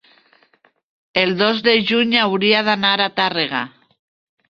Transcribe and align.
el 1.23 1.35
dos 1.43 1.61
de 1.69 1.77
juny 1.91 2.19
hauria 2.25 2.65
d'anar 2.71 2.97
a 3.01 3.11
Tàrrega. 3.23 3.65